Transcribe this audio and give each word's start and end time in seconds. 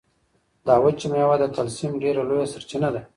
دا 0.67 0.75
وچه 0.83 1.07
مېوه 1.11 1.35
د 1.39 1.45
کلسیم 1.55 1.91
ډېره 2.03 2.21
لویه 2.29 2.47
سرچینه 2.53 2.89
ده. 2.93 3.01